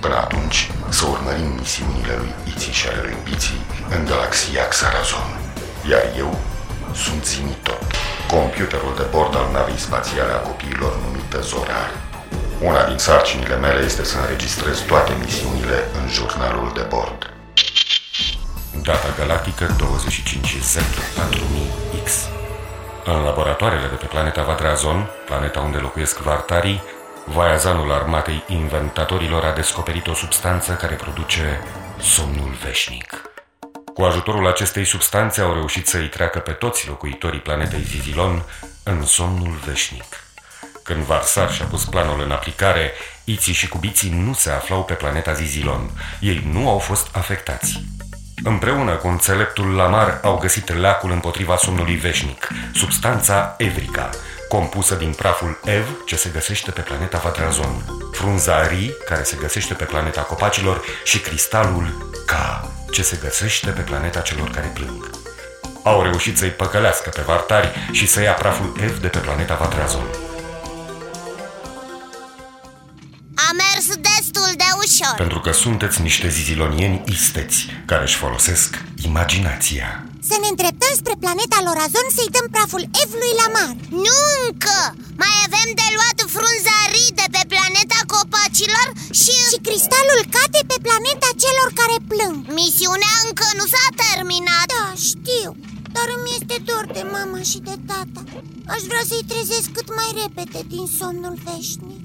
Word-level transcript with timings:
Până 0.00 0.16
atunci, 0.16 0.70
să 0.88 1.06
urmărim 1.06 1.50
misiunile 1.58 2.14
lui 2.16 2.34
Iții 2.52 2.72
și 2.72 2.88
ale 2.88 3.00
lui 3.02 3.16
Biții 3.24 3.60
în 3.94 4.04
galaxia 4.04 4.68
Xarazon. 4.68 5.28
Iar 5.90 6.04
eu 6.16 6.38
sunt 7.04 7.24
Zimitot, 7.24 7.82
computerul 8.34 8.94
de 8.96 9.06
bord 9.14 9.36
al 9.36 9.48
navei 9.52 9.84
spațiale 9.86 10.32
a 10.32 10.44
copiilor 10.48 10.92
numită 11.04 11.40
Zorar. 11.40 11.90
Una 12.60 12.82
din 12.90 12.98
sarcinile 12.98 13.56
mele 13.56 13.84
este 13.84 14.04
să 14.04 14.18
înregistrez 14.18 14.78
toate 14.80 15.12
misiunile 15.24 15.78
în 15.98 16.08
jurnalul 16.08 16.70
de 16.74 16.84
bord. 16.94 17.32
Data 18.82 19.08
galactică 19.18 19.66
25Z4000X 19.66 22.08
În 23.04 23.22
laboratoarele 23.22 23.86
de 23.86 23.94
pe 23.94 24.06
planeta 24.06 24.42
Vadrazon, 24.42 25.10
planeta 25.26 25.60
unde 25.60 25.78
locuiesc 25.78 26.18
Vartarii, 26.18 26.82
Vaiazanul 27.32 27.92
armatei 27.92 28.44
inventatorilor 28.46 29.44
a 29.44 29.52
descoperit 29.52 30.06
o 30.06 30.14
substanță 30.14 30.72
care 30.72 30.94
produce 30.94 31.60
somnul 32.00 32.56
veșnic. 32.64 33.22
Cu 33.94 34.02
ajutorul 34.02 34.46
acestei 34.46 34.84
substanțe 34.84 35.40
au 35.40 35.52
reușit 35.52 35.86
să 35.86 35.96
îi 35.96 36.08
treacă 36.08 36.38
pe 36.38 36.52
toți 36.52 36.88
locuitorii 36.88 37.40
planetei 37.40 37.82
Zizilon 37.82 38.42
în 38.82 39.04
somnul 39.04 39.58
veșnic. 39.66 40.04
Când 40.82 41.02
Varsar 41.02 41.52
și-a 41.52 41.64
pus 41.64 41.84
planul 41.84 42.20
în 42.20 42.30
aplicare, 42.30 42.92
Iții 43.24 43.52
și 43.52 43.68
cubiții 43.68 44.10
nu 44.10 44.32
se 44.32 44.50
aflau 44.50 44.84
pe 44.84 44.94
planeta 44.94 45.32
Zizilon. 45.32 45.90
Ei 46.20 46.48
nu 46.52 46.68
au 46.68 46.78
fost 46.78 47.08
afectați. 47.12 47.82
Împreună 48.44 48.94
cu 48.94 49.08
înțeleptul 49.08 49.74
Lamar 49.74 50.20
au 50.22 50.38
găsit 50.38 50.74
leacul 50.74 51.10
împotriva 51.10 51.56
somnului 51.56 51.96
veșnic, 51.96 52.48
substanța 52.74 53.54
evrica, 53.58 54.10
compusă 54.48 54.94
din 54.94 55.12
praful 55.12 55.60
Ev, 55.64 56.04
ce 56.04 56.16
se 56.16 56.28
găsește 56.28 56.70
pe 56.70 56.80
planeta 56.80 57.18
Vadrazon, 57.18 57.84
frunza 58.12 58.66
Ri, 58.66 58.96
care 59.04 59.22
se 59.22 59.36
găsește 59.40 59.74
pe 59.74 59.84
planeta 59.84 60.20
copacilor, 60.20 60.84
și 61.04 61.20
cristalul 61.20 62.10
K, 62.26 62.32
ce 62.90 63.02
se 63.02 63.18
găsește 63.22 63.70
pe 63.70 63.80
planeta 63.80 64.20
celor 64.20 64.50
care 64.50 64.70
plâng. 64.74 65.10
Au 65.82 66.02
reușit 66.02 66.38
să-i 66.38 66.50
păcălească 66.50 67.08
pe 67.08 67.22
Vartari 67.26 67.72
și 67.92 68.06
să 68.06 68.20
ia 68.20 68.32
praful 68.32 68.76
Ev 68.80 69.00
de 69.00 69.08
pe 69.08 69.18
planeta 69.18 69.54
Vadrazon. 69.54 70.06
A 73.34 73.50
mers 73.52 73.86
destul 73.86 74.52
de 74.56 74.64
ușor 74.76 75.14
Pentru 75.16 75.40
că 75.40 75.52
sunteți 75.52 76.00
niște 76.02 76.28
zizilonieni 76.28 77.02
isteți, 77.06 77.66
care 77.86 78.02
își 78.02 78.16
folosesc 78.16 78.82
imaginația. 79.04 80.07
Să 80.28 80.36
ne 80.42 80.48
îndreptăm 80.52 80.92
spre 81.00 81.14
planeta 81.22 81.58
Lorazon 81.66 82.08
să-i 82.16 82.34
dăm 82.36 82.46
praful 82.54 82.84
Evului 83.02 83.34
la 83.40 83.48
mar. 83.56 83.72
Nu 84.04 84.16
încă! 84.42 84.80
Mai 85.22 85.36
avem 85.46 85.68
de 85.80 85.86
luat 85.96 86.18
frunza 86.34 86.76
Ri 86.92 87.06
de 87.20 87.26
pe 87.34 87.42
planeta 87.52 88.00
copacilor 88.14 88.86
și... 89.20 89.34
Și 89.50 89.58
cristalul 89.66 90.20
cade 90.34 90.60
pe 90.70 90.78
planeta 90.86 91.30
celor 91.42 91.68
care 91.80 91.96
plâng. 92.10 92.38
Misiunea 92.58 93.14
încă 93.26 93.46
nu 93.58 93.64
s-a 93.72 93.86
terminat. 94.02 94.66
Da, 94.74 94.86
știu, 95.08 95.50
dar 95.94 96.06
îmi 96.16 96.32
este 96.38 96.56
dor 96.68 96.84
de 96.96 97.04
mama 97.16 97.40
și 97.50 97.58
de 97.68 97.76
tata. 97.90 98.22
Aș 98.74 98.82
vrea 98.90 99.04
să-i 99.10 99.28
trezesc 99.30 99.68
cât 99.76 99.88
mai 99.98 100.10
repede 100.20 100.60
din 100.74 100.86
somnul 100.98 101.34
veșnic. 101.46 102.02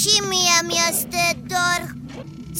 Și 0.00 0.14
mie 0.30 0.58
mi-este 0.68 1.24
dor. 1.52 1.80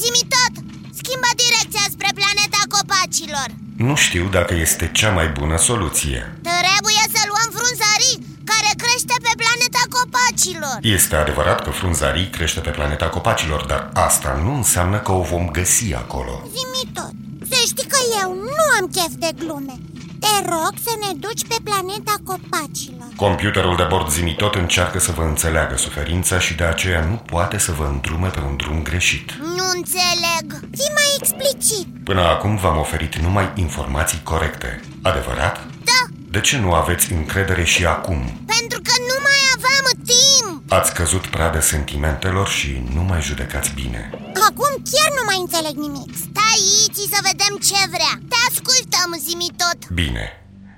Zimi 0.00 0.24
tot! 0.34 0.54
Schimbă 1.00 1.30
direcția 1.44 1.84
spre 1.94 2.10
planeta 2.20 2.62
copacilor. 2.74 3.48
Nu 3.88 3.94
știu 4.04 4.24
dacă 4.36 4.52
este 4.66 4.84
cea 4.98 5.12
mai 5.18 5.28
bună 5.38 5.56
soluție. 5.68 6.18
Trebuie 6.50 7.02
să 7.14 7.20
luăm 7.30 7.48
frunza 7.58 7.90
Ri 8.02 8.14
care 8.50 8.70
crește 8.82 9.16
pe 9.26 9.32
planeta 9.42 9.82
copacilor. 9.96 10.76
Este 10.98 11.14
adevărat 11.16 11.58
că 11.64 11.70
frunzarii 11.70 12.28
crește 12.36 12.60
pe 12.60 12.70
planeta 12.78 13.08
copacilor, 13.16 13.62
dar 13.72 13.82
asta 14.08 14.30
nu 14.44 14.52
înseamnă 14.54 14.98
că 15.06 15.12
o 15.12 15.22
vom 15.32 15.44
găsi 15.58 15.94
acolo. 15.94 16.34
Zimi 16.54 16.84
tot, 16.98 17.14
să 17.50 17.58
știi 17.70 17.88
că 17.94 18.00
eu 18.22 18.28
nu 18.34 18.64
am 18.78 18.86
chef 18.96 19.12
de 19.24 19.30
glume. 19.40 19.76
Te 20.22 20.34
rog 20.52 20.72
să 20.86 20.92
ne 21.02 21.10
duci 21.24 21.44
pe 21.50 21.58
planeta 21.68 22.14
copacilor 22.30 22.95
Computerul 23.16 23.76
de 23.76 23.82
bord 23.88 24.10
Zimitot 24.10 24.54
încearcă 24.54 24.98
să 24.98 25.12
vă 25.12 25.22
înțeleagă 25.22 25.76
suferința 25.76 26.38
și 26.38 26.54
de 26.54 26.64
aceea 26.64 27.04
nu 27.04 27.14
poate 27.14 27.58
să 27.58 27.72
vă 27.72 27.84
îndrume 27.84 28.28
pe 28.28 28.40
un 28.40 28.56
drum 28.56 28.82
greșit. 28.82 29.32
Nu 29.56 29.64
înțeleg 29.74 30.46
Fii 30.76 30.92
mai 30.94 31.10
explicit 31.18 31.86
Până 32.04 32.20
acum 32.20 32.56
v-am 32.56 32.78
oferit 32.78 33.16
numai 33.16 33.52
informații 33.54 34.20
corecte. 34.22 34.80
Adevărat? 35.02 35.56
Da, 35.84 36.00
De 36.30 36.40
ce 36.40 36.58
nu 36.58 36.72
aveți 36.72 37.12
încredere 37.12 37.64
și 37.64 37.86
acum? 37.86 38.40
pentru 38.46 38.80
că 38.82 38.92
nu 39.10 39.16
mai 39.28 39.40
aveam 39.56 39.86
timp 40.12 40.72
Ați 40.72 40.94
căzut 40.94 41.26
pradă 41.26 41.60
sentimentelor 41.60 42.48
și 42.48 42.82
nu 42.94 43.02
mai 43.02 43.22
judecați 43.22 43.72
bine. 43.74 44.10
Acum 44.48 44.72
chiar 44.90 45.10
nu 45.18 45.22
mai 45.26 45.38
înțeleg 45.40 45.74
nimic 45.86 46.10
Stai 46.16 46.56
aici 46.56 47.00
să 47.12 47.18
vedem 47.30 47.54
ce 47.68 47.88
vrea 47.94 48.14
Te 48.30 48.36
ascultăm, 48.50 49.08
zimi 49.26 49.48
tot 49.62 49.90
Bine. 49.90 50.26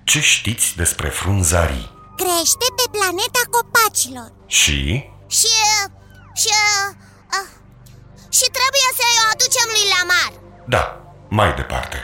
Ce 0.04 0.21
știți 0.21 0.77
despre 0.77 1.09
frunzarii? 1.09 1.97
Crește 2.22 2.66
pe 2.78 2.86
planeta 2.96 3.42
copacilor 3.54 4.30
Și? 4.46 4.80
Și... 5.36 5.52
și... 6.40 6.50
Uh, 7.36 7.48
și 8.38 8.46
trebuie 8.58 8.88
să-i 8.98 9.20
aducem 9.32 9.68
lui 9.74 9.86
Lamar 9.92 10.32
Da, 10.74 10.84
mai 11.38 11.50
departe. 11.60 11.98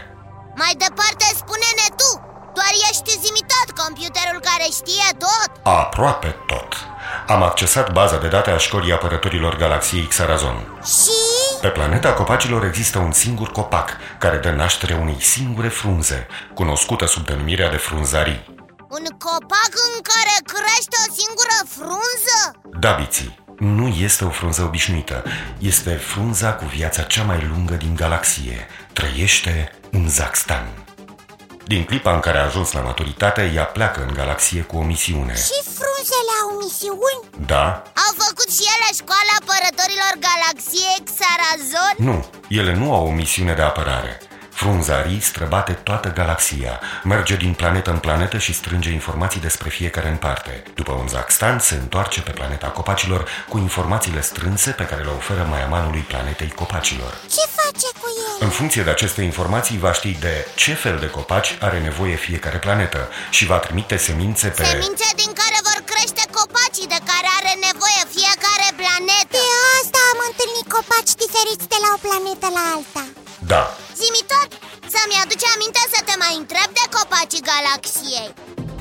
Mai 0.63 0.75
departe, 0.85 1.27
spune-ne 1.41 1.89
tu 2.01 2.11
Doar 2.57 2.75
ești 2.91 3.11
zimi 3.25 3.45
tot, 3.53 3.69
computerul 3.83 4.41
care 4.49 4.67
știe 4.81 5.09
tot 5.25 5.51
Aproape 5.63 6.31
tot. 6.47 6.71
Am 7.27 7.43
accesat 7.43 7.93
baza 7.93 8.19
de 8.19 8.29
date 8.29 8.51
a 8.51 8.57
școlii 8.57 8.93
apărătorilor 8.93 9.57
galaxiei 9.57 10.07
Xarazon. 10.07 10.59
Și... 10.85 11.19
Pe 11.61 11.69
planeta 11.69 12.13
copacilor 12.13 12.65
există 12.65 12.99
un 12.99 13.13
singur 13.13 13.49
copac 13.53 13.89
care 14.19 14.37
dă 14.37 14.51
naștere 14.51 14.95
unei 14.95 15.21
singure 15.21 15.69
frunze, 15.69 16.27
cunoscută 16.55 17.07
sub 17.07 17.27
denumirea 17.27 17.71
de 17.71 17.77
frunzarii. 17.77 18.54
Un 18.97 19.05
copac 19.27 19.73
în 19.89 19.95
care 20.11 20.35
crește 20.53 20.97
o 21.05 21.13
singură 21.21 21.59
frunză? 21.77 22.41
Da, 22.81 22.93
Biții, 22.93 23.39
nu 23.59 23.87
este 23.89 24.25
o 24.25 24.31
frunză 24.31 24.63
obișnuită. 24.63 25.25
Este 25.59 25.91
frunza 25.91 26.53
cu 26.55 26.65
viața 26.65 27.03
cea 27.03 27.23
mai 27.23 27.47
lungă 27.53 27.75
din 27.75 27.95
galaxie. 27.95 28.67
Trăiește 28.93 29.79
în 29.91 30.09
Zaxstan. 30.09 30.67
Din 31.67 31.85
clipa 31.85 32.13
în 32.15 32.21
care 32.21 32.39
a 32.39 32.45
ajuns 32.45 32.73
la 32.73 32.81
maturitate, 32.81 33.53
ea 33.55 33.65
pleacă 33.65 34.05
în 34.09 34.15
galaxie 34.15 34.63
cu 34.63 34.77
o 34.77 34.83
misiune. 34.83 35.35
Și 35.35 35.59
frunzele 35.79 36.33
au 36.43 36.49
misiuni? 36.63 37.47
Da? 37.47 37.67
Au 38.05 38.13
făcut 38.25 38.49
și 38.57 38.65
ele 38.75 38.89
școala 39.01 39.33
apărătorilor 39.41 40.15
galaxiei 40.29 41.05
Xarazon? 41.11 41.95
Nu, 42.09 42.17
ele 42.49 42.75
nu 42.75 42.95
au 42.95 43.07
o 43.07 43.11
misiune 43.11 43.55
de 43.55 43.63
apărare. 43.63 44.21
Frunzarii 44.65 45.21
străbate 45.21 45.73
toată 45.73 46.09
galaxia, 46.13 46.81
merge 47.03 47.37
din 47.37 47.55
planetă 47.61 47.91
în 47.91 48.01
planetă 48.07 48.39
și 48.39 48.53
strânge 48.61 48.91
informații 48.91 49.41
despre 49.41 49.69
fiecare 49.69 50.09
în 50.09 50.17
parte. 50.17 50.63
După 50.75 50.93
un 50.93 51.09
Zaxstan, 51.09 51.59
se 51.59 51.75
întoarce 51.75 52.21
pe 52.21 52.31
planeta 52.31 52.67
copacilor 52.67 53.21
cu 53.49 53.59
informațiile 53.59 54.23
strânse 54.31 54.71
pe 54.71 54.87
care 54.91 55.03
le 55.03 55.13
oferă 55.21 55.47
maiamanului 55.51 56.05
planetei 56.11 56.51
copacilor. 56.61 57.13
Ce 57.37 57.45
face 57.59 57.89
cu 58.01 58.09
el? 58.29 58.37
În 58.47 58.53
funcție 58.59 58.83
de 58.83 58.91
aceste 58.91 59.23
informații, 59.31 59.79
va 59.79 59.93
ști 59.93 60.11
de 60.27 60.35
ce 60.55 60.73
fel 60.75 60.97
de 60.99 61.09
copaci 61.17 61.51
are 61.61 61.79
nevoie 61.89 62.17
fiecare 62.17 62.59
planetă 62.59 63.09
și 63.37 63.45
va 63.51 63.59
trimite 63.65 63.97
semințe 63.97 64.49
pe... 64.49 64.65
Semințe 64.65 65.09
din 65.23 65.33
care 65.41 65.59
vor 65.69 65.81
crește 65.91 66.25
copacii 66.39 66.93
de 66.95 67.01
care 67.11 67.29
are 67.39 67.53
nevoie 67.69 68.03
fiecare 68.19 68.69
planetă 68.81 69.39
De 69.39 69.47
asta 69.79 70.01
am 70.13 70.19
întâlnit 70.29 70.67
copaci 70.75 71.21
diferiți 71.25 71.67
de 71.73 71.79
la 71.85 71.89
o 71.97 71.99
planetă 72.05 72.47
la 72.57 72.65
alta 72.77 73.05
Da, 73.47 73.63
Zimi 74.01 74.25
tot, 74.33 74.51
să-mi 74.95 75.21
aduce 75.23 75.47
aminte 75.55 75.83
să 75.95 76.01
te 76.09 76.15
mai 76.23 76.35
întreb 76.41 76.69
de 76.79 76.85
copacii 76.97 77.47
galaxiei 77.51 78.29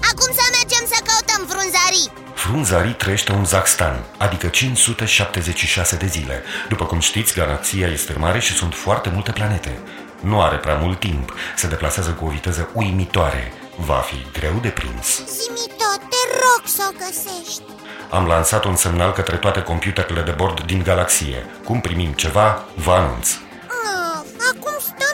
Acum 0.09 0.29
să 0.39 0.45
mergem 0.57 0.83
să 0.93 0.97
căutăm 1.07 1.41
frunzarii 1.51 2.07
Frunzarii 2.43 2.99
trăiește 3.01 3.31
în 3.31 3.45
Zaxstan, 3.45 4.05
adică 4.17 4.47
576 4.47 5.95
de 5.95 6.05
zile. 6.05 6.43
După 6.69 6.85
cum 6.85 6.99
știți, 6.99 7.33
galaxia 7.33 7.87
este 7.87 8.13
mare 8.17 8.39
și 8.39 8.53
sunt 8.53 8.73
foarte 8.73 9.09
multe 9.13 9.31
planete. 9.31 9.79
Nu 10.19 10.41
are 10.41 10.57
prea 10.57 10.75
mult 10.75 10.99
timp, 10.99 11.33
se 11.55 11.67
deplasează 11.67 12.11
cu 12.11 12.25
o 12.25 12.29
viteză 12.29 12.69
uimitoare. 12.73 13.53
Va 13.77 13.99
fi 14.09 14.39
greu 14.39 14.59
de 14.61 14.69
prins. 14.69 15.07
Zimi 15.25 15.67
tot, 15.77 16.01
te 16.13 16.21
rog 16.43 16.61
să 16.65 16.83
o 16.89 16.97
găsești 16.97 17.63
Am 18.09 18.25
lansat 18.25 18.63
un 18.63 18.75
semnal 18.75 19.11
către 19.11 19.37
toate 19.37 19.61
computerele 19.61 20.21
de 20.21 20.31
bord 20.31 20.61
din 20.61 20.83
galaxie. 20.83 21.45
Cum 21.63 21.81
primim 21.81 22.11
ceva, 22.11 22.65
vă 22.75 22.91
anunț. 22.91 23.29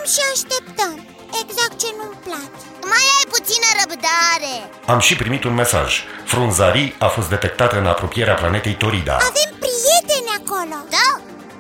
Of, 0.10 0.16
Acum 0.16 0.16
stăm 0.16 0.16
și 0.16 0.22
așteptăm 0.34 0.94
Exact 1.42 1.76
ce 1.82 1.90
nu-mi 1.98 2.20
place 2.28 2.64
Mai 2.92 3.06
ai 3.18 3.26
puțină 3.36 3.68
răbdare 3.80 4.56
Am 4.94 5.00
și 5.08 5.16
primit 5.22 5.44
un 5.50 5.54
mesaj. 5.54 5.90
Frunzarii 6.26 6.96
a 7.00 7.08
fost 7.16 7.30
detectată 7.30 7.76
în 7.78 7.88
apropierea 7.94 8.34
planetei 8.42 8.76
Torida. 8.84 9.16
Avem 9.32 9.52
prieteni 9.66 10.32
acolo 10.40 10.78
Da, 10.98 11.10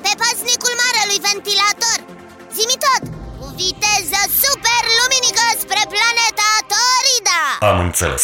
pe 0.03 0.11
pasnicul 0.23 0.73
marelui 0.81 1.19
ventilator 1.29 1.99
Zimi 2.55 2.77
tot, 2.85 3.03
cu 3.39 3.47
viteză 3.61 4.21
super 4.43 4.81
luminică 4.99 5.45
spre 5.63 5.81
planeta 5.95 6.49
Torida 6.73 7.41
Am 7.69 7.79
înțeles. 7.87 8.23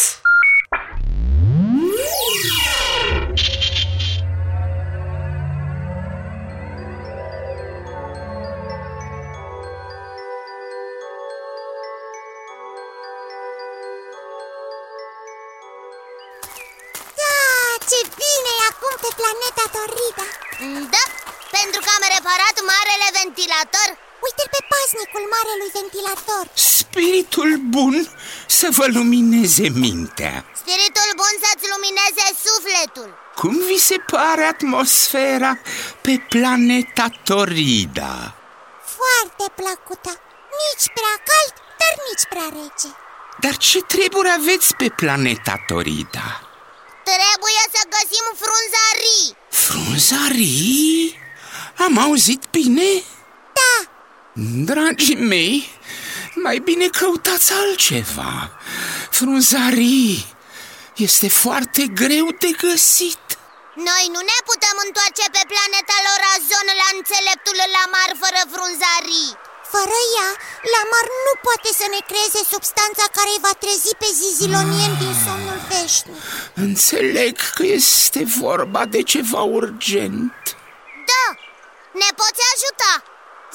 Acum 18.70 18.94
pe 19.04 19.10
planeta 19.20 19.64
Torrida 19.76 20.26
Da, 20.94 21.04
pentru 21.56 21.80
că 21.84 21.90
am 21.96 22.04
reparat 22.16 22.56
marele 22.72 23.08
ventilator. 23.20 23.88
Uite-l 24.24 24.48
pe 24.54 24.62
pasnicul 24.72 25.24
marelui 25.34 25.70
ventilator. 25.78 26.44
Spiritul 26.78 27.50
bun 27.74 27.94
să 28.58 28.68
vă 28.78 28.86
lumineze 28.96 29.66
mintea. 29.84 30.34
Spiritul 30.62 31.10
bun 31.20 31.34
să-ți 31.44 31.66
lumineze 31.72 32.26
sufletul. 32.46 33.08
Cum 33.40 33.54
vi 33.70 33.78
se 33.88 33.98
pare 34.12 34.44
atmosfera 34.54 35.52
pe 36.04 36.14
planeta 36.28 37.06
Torida? 37.28 38.34
Foarte 38.96 39.46
plăcută. 39.60 40.12
Nici 40.62 40.86
prea 40.96 41.16
cald, 41.28 41.54
dar 41.80 41.94
nici 42.08 42.26
prea 42.32 42.48
rece. 42.58 42.90
Dar 43.40 43.56
ce 43.56 43.78
treburi 43.80 44.30
aveți 44.38 44.74
pe 44.74 44.88
planeta 44.88 45.54
Torida? 45.66 46.45
Trebuie 47.10 47.62
să 47.74 47.82
găsim 47.96 48.26
frunzarii. 48.42 49.26
Frunzarii? 49.66 51.18
Am 51.84 51.94
auzit 52.06 52.42
bine? 52.50 52.90
Da, 53.58 53.74
Dragii 54.70 55.20
mei, 55.32 55.56
mai 56.46 56.58
bine 56.68 56.86
căutați 56.98 57.52
altceva. 57.62 58.32
Frunzarii 59.18 60.14
este 61.08 61.28
foarte 61.42 61.82
greu 62.00 62.26
de 62.42 62.50
găsit. 62.64 63.24
Noi 63.88 64.04
nu 64.14 64.20
ne 64.30 64.38
putem 64.50 64.76
întoarce 64.86 65.24
pe 65.34 65.42
planeta 65.52 65.96
Lorazon 66.06 66.66
la 66.82 66.88
înțeleptul 66.96 67.58
Lamar 67.74 68.10
fără 68.22 68.40
frunzarii. 68.54 69.30
Fără 69.74 69.98
ea, 70.16 70.30
Lamar 70.74 71.06
nu 71.26 71.32
poate 71.46 71.70
să 71.80 71.86
ne 71.94 72.00
creeze 72.10 72.40
substanța 72.52 73.04
care 73.16 73.30
îi 73.32 73.44
va 73.46 73.54
trezi 73.62 73.90
pe 74.02 74.08
zizilonien 74.20 74.92
din 75.02 75.14
somnul 75.24 75.45
veșnic 75.76 76.16
Înțeleg 76.66 77.34
că 77.56 77.64
este 77.78 78.22
vorba 78.42 78.82
de 78.94 79.00
ceva 79.12 79.42
urgent. 79.58 80.34
Da, 81.10 81.26
ne 82.02 82.10
poți 82.20 82.42
ajuta. 82.52 82.92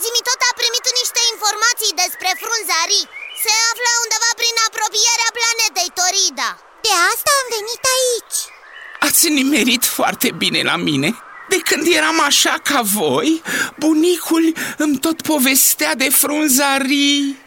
Zimi 0.01 0.25
tot 0.29 0.41
a 0.49 0.51
primit 0.61 0.85
niște 1.01 1.21
informații 1.33 1.93
despre 2.03 2.29
frunzarii. 2.41 3.05
Se 3.43 3.51
află 3.71 3.91
undeva 4.03 4.31
prin 4.41 4.55
apropierea 4.67 5.31
planetei 5.37 5.89
Torida. 5.99 6.49
De 6.85 6.93
asta 7.11 7.31
am 7.39 7.47
venit 7.57 7.83
aici. 7.97 8.39
Ați 9.05 9.23
nimerit 9.39 9.83
foarte 9.97 10.29
bine 10.41 10.61
la 10.71 10.77
mine. 10.89 11.09
De 11.51 11.59
când 11.69 11.85
eram 11.99 12.19
așa 12.21 12.55
ca 12.63 12.81
voi 12.99 13.41
Bunicul 13.79 14.53
îmi 14.77 14.97
tot 14.97 15.21
povestea 15.21 15.95
de 15.95 16.09
frunzarii 16.09 17.40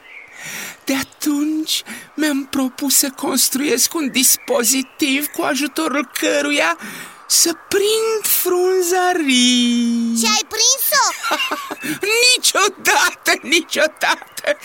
De 0.84 0.94
atunci 0.94 1.82
mi-am 2.14 2.46
propus 2.46 2.96
să 2.96 3.10
construiesc 3.10 3.94
un 3.94 4.10
dispozitiv 4.10 5.26
Cu 5.26 5.42
ajutorul 5.42 6.10
căruia 6.20 6.78
să 7.26 7.52
prind 7.68 8.22
frunzarii. 8.22 10.16
Și 10.18 10.26
ai 10.34 10.46
prins-o? 10.48 11.06
Niciodată, 12.34 13.38
niciodată. 13.42 14.58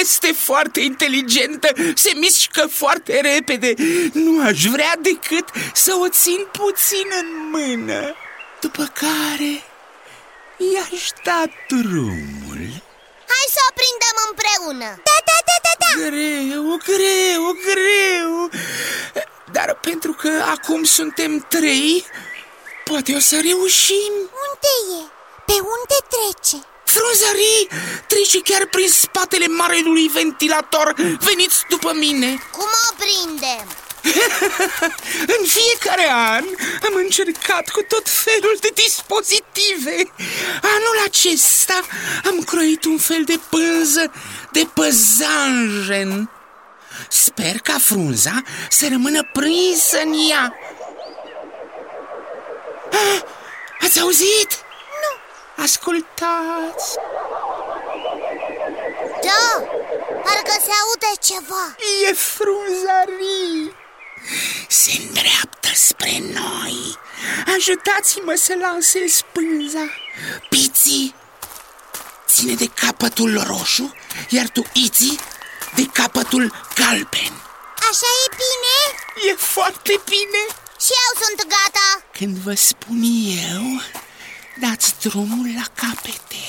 Este 0.00 0.32
foarte 0.32 0.80
inteligentă 0.80 1.68
Se 1.94 2.12
mișcă 2.14 2.66
foarte 2.70 3.20
repede. 3.20 3.74
Nu 4.12 4.44
aș 4.44 4.64
vrea 4.64 4.96
decât 5.00 5.48
să 5.74 5.96
o 6.00 6.08
țin 6.08 6.46
puțin 6.52 7.06
în 7.20 7.50
mână. 7.50 8.14
După 8.60 8.92
care 8.94 9.64
i-aș 10.56 11.08
da 11.24 11.44
drumul 11.68 12.82
Hai 13.32 13.46
să 13.56 13.60
o 13.68 13.72
prindem 13.78 14.16
împreună 14.28 14.88
Da, 15.08 15.16
da, 15.28 15.38
da, 15.48 15.56
da, 15.66 15.72
da 15.82 15.90
Greu, 16.08 16.66
greu, 16.90 17.44
greu 17.68 18.32
Dar 19.56 19.78
pentru 19.88 20.12
că 20.12 20.30
acum 20.54 20.84
suntem 20.84 21.46
trei 21.48 22.06
Poate 22.84 23.14
o 23.14 23.18
să 23.18 23.36
reușim 23.48 24.12
Unde 24.46 24.72
e? 24.98 25.02
Pe 25.46 25.56
unde 25.76 25.98
trece? 26.14 26.56
Frunzării 26.84 27.68
trece 28.06 28.40
chiar 28.40 28.66
prin 28.66 28.88
spatele 28.88 29.46
marelui 29.46 30.08
ventilator 30.08 30.94
Veniți 31.20 31.64
după 31.68 31.92
mine 31.94 32.42
Cum 32.56 32.70
o 32.88 32.94
prindem? 33.02 33.66
În 35.36 35.46
fiecare 35.46 36.10
an 36.10 36.44
am 36.86 36.94
încercat 36.94 37.68
cu 37.68 37.82
tot 37.82 38.08
felul 38.08 38.56
de 38.60 38.68
dispozitive. 38.74 39.96
Anul 40.62 41.02
acesta 41.06 41.80
am 42.24 42.38
croit 42.40 42.84
un 42.84 42.98
fel 42.98 43.24
de 43.24 43.40
pânză 43.48 44.12
de 44.52 44.68
păzanjen. 44.74 46.30
Sper 47.08 47.58
ca 47.62 47.76
frunza 47.78 48.42
să 48.68 48.86
rămână 48.90 49.28
prinsă 49.32 50.00
în 50.04 50.12
ea. 50.30 50.54
Ah, 52.92 53.20
Ați 53.80 54.00
auzit? 54.00 54.50
Nu. 55.02 55.62
Ascultați. 55.62 56.96
Da, 59.22 59.64
parcă 60.24 60.54
se 60.64 60.70
aude 60.82 61.12
ceva. 61.20 61.76
E 62.08 62.12
frunzarii 62.12 63.80
Se 64.68 64.92
îndreaptă 65.06 65.68
spre 65.74 66.18
noi. 66.18 66.98
Ajutați-mă 67.54 68.34
să 68.36 68.54
lansez 68.60 69.20
pânza. 69.32 69.86
Piții 70.48 71.14
Ține 72.26 72.54
de 72.54 72.66
capătul 72.66 73.42
roșu 73.46 73.94
Iar 74.28 74.48
tu, 74.48 74.62
Iții, 74.72 75.18
de 75.74 75.86
capătul 75.92 76.54
galben. 76.74 77.32
Așa 77.90 78.10
e 78.24 78.36
bine? 78.44 78.76
E 79.30 79.34
foarte 79.34 80.00
bine. 80.04 80.42
Și 80.80 80.92
eu 81.06 81.22
sunt 81.22 81.38
gata. 81.38 82.04
Când 82.18 82.36
vă 82.36 82.54
spun 82.54 83.02
eu 83.52 83.80
Dați 84.60 84.94
drumul 85.00 85.50
la 85.54 85.64
capete 85.74 86.42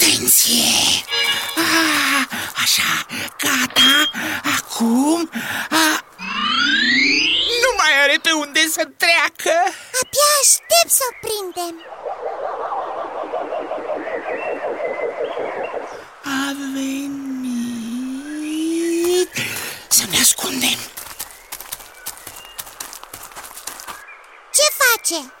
Atenție! 0.00 1.04
A, 1.56 1.60
așa, 2.62 3.06
gata, 3.38 4.10
acum 4.56 5.30
a... 5.70 6.04
Nu 7.62 7.70
mai 7.76 8.02
are 8.02 8.18
pe 8.22 8.30
unde 8.30 8.60
să 8.68 8.88
treacă 8.96 9.54
Abia 10.00 10.30
aștept 10.42 10.90
să 10.90 11.02
o 11.10 11.12
prindem 11.20 11.74
A 16.24 16.54
venit 16.74 17.70
Să 19.88 20.04
ne 20.10 20.16
ascundem 20.20 20.78
Ce 24.52 24.62
face? 24.78 25.32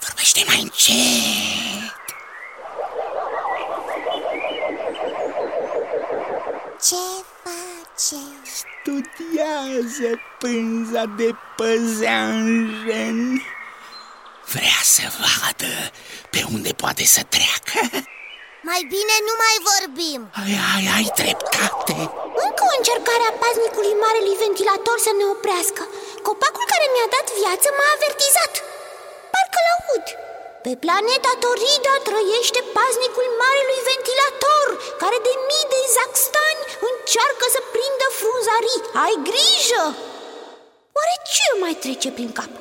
Vorbește 0.00 0.44
mai 0.46 0.60
încet 0.60 2.07
Ce 6.86 7.04
face? 7.42 8.22
Studiază 8.58 10.10
pânza 10.38 11.04
de 11.20 11.30
păzeanjen. 11.56 13.18
Vrea 14.54 14.80
să 14.96 15.04
vadă 15.22 15.72
pe 16.32 16.40
unde 16.54 16.72
poate 16.82 17.04
să 17.14 17.22
treacă. 17.34 17.80
Mai 18.70 18.82
bine 18.94 19.16
nu 19.28 19.34
mai 19.44 19.56
vorbim. 19.70 20.20
Ai, 20.42 20.54
ai, 20.74 20.84
ai 20.96 21.06
dreptate. 21.20 21.96
Încă 22.44 22.62
o 22.68 22.76
încercare 22.78 23.24
a 23.26 23.38
paznicului 23.42 23.94
marelui 24.04 24.40
ventilator 24.44 24.96
să 25.06 25.12
ne 25.18 25.26
oprească. 25.34 25.82
Copacul 26.26 26.66
care 26.72 26.86
mi-a 26.88 27.08
dat 27.16 27.26
viață 27.40 27.68
m-a 27.76 27.88
avertizat. 27.96 28.52
Parcă-l 29.32 29.68
aud 29.74 30.06
Pe 30.64 30.72
planeta 30.84 31.32
Torida 31.44 31.94
trăiește 32.08 32.60
paznicul 32.76 33.26
marelui 33.42 33.80
ventilator 33.90 34.66
Care 35.02 35.18
de 35.26 35.34
mii 35.48 35.70
de 35.74 35.80
zaxtani 35.96 36.62
încearcă 36.90 37.44
să 37.54 37.60
prindă 37.74 38.06
frunzarii 38.20 38.80
Ai 39.04 39.16
grijă! 39.28 39.84
Oare 40.96 41.16
ce 41.32 41.44
îmi 41.50 41.62
mai 41.64 41.76
trece 41.84 42.08
prin 42.16 42.32
cap? 42.38 42.52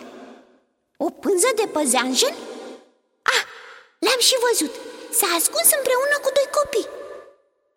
O 1.06 1.08
pânză 1.24 1.50
de 1.60 1.66
păzeanjen? 1.76 2.36
Ah, 3.34 3.44
l-am 4.06 4.22
și 4.28 4.36
văzut 4.46 4.74
S-a 5.18 5.30
ascuns 5.40 5.70
împreună 5.78 6.16
cu 6.24 6.30
doi 6.38 6.48
copii 6.58 6.90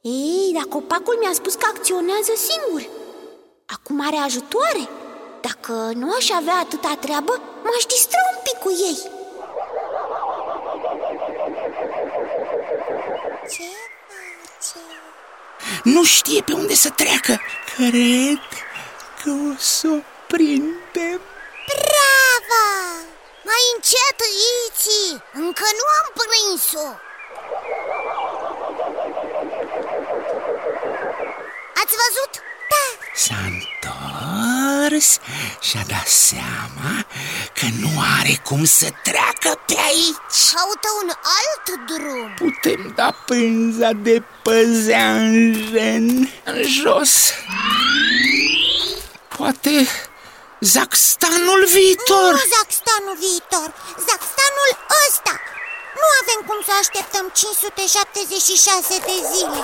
Ei, 0.01 0.51
dar 0.57 0.67
copacul 0.77 1.17
mi-a 1.19 1.35
spus 1.41 1.55
că 1.61 1.67
acționează 1.69 2.33
singur 2.49 2.83
Acum 3.75 3.97
are 4.09 4.19
ajutoare 4.29 4.85
Dacă 5.47 5.75
nu 6.01 6.09
aș 6.19 6.27
avea 6.41 6.59
atâta 6.65 6.93
treabă, 7.05 7.33
m-aș 7.67 7.85
distra 7.95 8.21
un 8.33 8.39
pic 8.47 8.59
cu 8.65 8.71
ei 8.91 9.01
Ce 13.51 13.71
face? 14.09 14.85
Nu 15.85 16.05
știe 16.05 16.43
pe 16.43 16.53
unde 16.53 16.75
să 16.75 16.91
treacă 16.91 17.41
Cred 17.75 18.41
că 19.23 19.31
o 19.31 19.55
să 19.59 19.89
o 19.89 19.99
prindem 20.27 21.21
Bravo! 21.71 22.65
Mai 23.45 23.63
încet, 23.75 24.19
Iți! 24.67 25.23
Încă 25.33 25.65
nu 25.79 25.87
am 26.01 26.13
prins-o 26.21 26.89
Ați 31.83 31.95
văzut? 32.03 32.33
Da 32.71 32.85
S-a 33.15 33.35
întors 34.61 35.19
și-a 35.61 35.85
dat 35.89 36.07
seama 36.07 36.93
că 37.59 37.67
nu 37.81 37.91
are 38.19 38.41
cum 38.45 38.65
să 38.65 38.89
treacă 39.03 39.61
pe 39.67 39.77
aici. 39.89 40.39
Caută 40.55 40.89
un 41.03 41.11
alt 41.39 41.67
drum. 41.91 42.35
Putem 42.35 42.93
da 42.95 43.11
pânza 43.27 43.91
de 43.93 44.23
păzeanjen 44.43 46.31
în 46.45 46.63
jos. 46.63 47.13
Poate 49.37 49.89
Zaxtanul 50.61 51.63
viitor. 51.77 52.33
Nu 52.33 52.51
Zaxtanul 52.57 53.17
viitor, 53.27 53.69
Zaxtanul 54.09 54.71
ăsta. 55.05 55.35
Nu 56.01 56.07
avem 56.21 56.41
cum 56.49 56.59
să 56.69 56.73
așteptăm 56.83 57.27
576 57.35 58.95
de 59.09 59.17
zile 59.33 59.61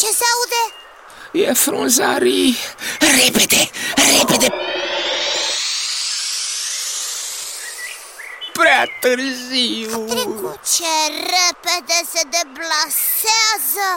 Ce 0.00 0.08
se 0.18 0.24
aude? 0.34 0.62
E 1.32 1.52
frunzarii. 1.54 2.56
Repede, 2.98 3.70
repede. 4.18 4.48
Prea 8.52 8.84
târziu. 9.00 10.04
Trecut 10.08 10.58
Ce 10.76 10.92
repede 11.36 11.98
se 12.12 12.22
deplasează 12.36 13.88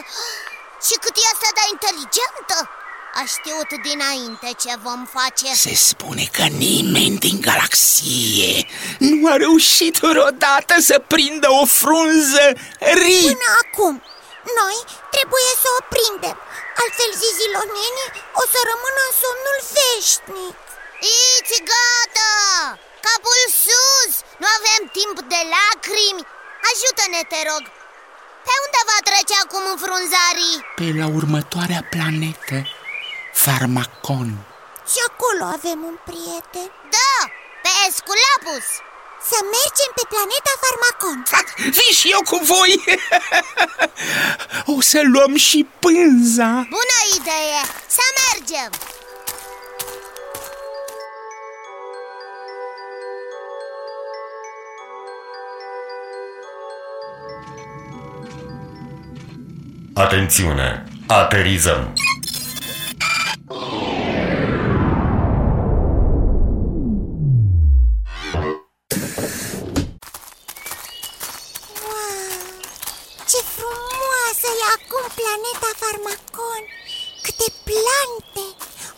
Și 0.86 0.94
cât 1.02 1.16
e 1.16 1.32
asta 1.34 1.50
de 1.58 1.64
inteligentă? 1.72 2.70
A 3.16 3.24
știut 3.28 3.82
dinainte 3.90 4.50
ce 4.64 4.74
vom 4.84 5.08
face. 5.14 5.54
Se 5.56 5.74
spune 5.76 6.30
că 6.32 6.44
nimeni 6.44 7.18
din 7.18 7.42
galaxie 7.42 8.66
Nu 9.00 9.32
a 9.32 9.36
reușit 9.36 9.98
vreodată 9.98 10.74
să 10.80 11.04
prindă 11.08 11.48
o 11.62 11.66
frunză 11.66 12.54
ri 12.80 13.22
Până 13.22 13.50
acum, 13.64 14.04
noi 14.60 14.78
trebuie 15.16 15.50
să 15.64 15.70
o 15.78 15.82
prindem. 15.94 16.38
Altfel 16.82 17.12
zizilonenii 17.24 18.14
o 18.42 18.44
să 18.54 18.60
rămână 18.72 19.02
în 19.08 19.14
somnul 19.24 19.58
veșnic. 19.76 20.56
Iți 21.20 21.58
gata! 21.72 22.34
Capul 23.06 23.42
sus! 23.64 24.14
Nu 24.42 24.48
avem 24.58 24.82
timp 25.00 25.18
de 25.34 25.42
lacrimi. 25.56 26.28
Ajută-ne, 26.70 27.22
te 27.32 27.40
rog. 27.50 27.64
Pe 28.46 28.54
unde 28.66 28.82
va 28.90 29.00
trece 29.10 29.36
acum 29.44 29.64
în 29.74 29.78
frunzarii? 29.84 30.58
Pe 30.80 30.88
la 31.00 31.08
următoarea 31.20 31.82
planetă 31.94 32.58
Farmacon. 33.44 34.30
Și 34.92 35.00
acolo 35.10 35.44
avem 35.58 35.80
un 35.90 35.98
prieten. 36.10 36.70
Da, 36.96 37.16
pe 37.64 37.72
Esculapus 37.88 38.66
Să 39.32 39.40
mergem 39.56 39.92
pe 39.98 40.04
planeta 40.14 40.54
Farmacon 40.64 41.18
Vin 41.78 41.94
și 42.00 42.10
eu 42.16 42.22
cu 42.32 42.38
voi 42.46 42.84
O 44.78 44.82
să 44.82 45.02
luăm 45.14 45.36
și 45.36 45.68
pânza 45.80 46.52
Bună 46.78 47.00
idee! 47.18 47.62
Să 47.88 48.02
mergem! 48.22 48.72
Atențiune! 59.94 60.84
Aterizăm! 61.08 61.94
Planeta 75.20 75.70
Farmacon. 75.82 76.64
Câte 77.26 77.48
plante. 77.68 78.46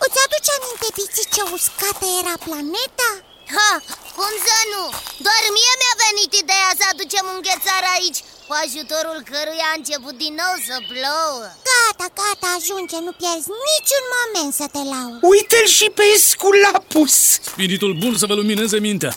Îți 0.05 0.19
aduce 0.25 0.51
aminte, 0.57 0.87
Biții, 0.95 1.31
ce 1.35 1.41
uscată 1.55 2.05
era 2.21 2.35
planeta? 2.47 3.09
Ha, 3.55 3.71
cum 4.17 4.33
să 4.47 4.59
nu? 4.73 4.83
Doar 5.25 5.43
mie 5.55 5.73
mi-a 5.81 5.95
venit 6.05 6.31
ideea 6.43 6.71
să 6.79 6.83
aducem 6.93 7.25
un 7.33 7.39
ghețar 7.45 7.83
aici 7.95 8.19
Cu 8.47 8.53
ajutorul 8.63 9.19
căruia 9.29 9.67
a 9.71 9.77
început 9.79 10.15
din 10.23 10.33
nou 10.43 10.53
să 10.67 10.75
plouă. 10.91 11.45
Gata, 11.69 12.07
gata, 12.19 12.47
ajunge, 12.57 12.97
nu 13.07 13.13
pierzi 13.19 13.49
niciun 13.71 14.05
moment 14.17 14.51
să 14.59 14.65
te 14.75 14.81
laud 14.93 15.19
Uite-l 15.33 15.67
și 15.77 15.87
pe 15.97 16.05
Esculapus 16.17 17.15
Spiritul 17.51 17.93
bun 18.01 18.13
să 18.21 18.25
vă 18.29 18.35
lumineze 18.41 18.77
mintea 18.87 19.13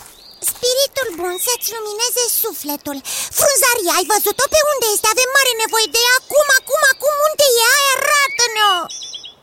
Spiritul 0.51 1.07
bun 1.19 1.35
să-ți 1.47 1.69
lumineze 1.75 2.23
sufletul. 2.43 2.97
Frunzaria, 3.39 3.93
ai 3.99 4.05
văzut-o? 4.13 4.45
Pe 4.53 4.59
unde 4.71 4.87
este? 4.95 5.07
Avem 5.13 5.29
mare 5.37 5.53
nevoie 5.63 5.87
de 5.95 5.99
ea. 6.07 6.15
Acum, 6.21 6.47
acum, 6.59 6.81
acum 6.93 7.13
Unde 7.27 7.45
e? 7.61 7.63
Hai, 7.73 7.85
arată-ne-o! 7.95 8.75